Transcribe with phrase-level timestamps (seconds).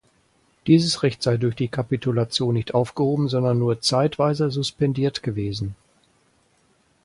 [0.65, 5.75] Dieses Recht sei durch die Kapitulation nicht aufgehoben, sondern nur zeitweise „suspendiert“ gewesen.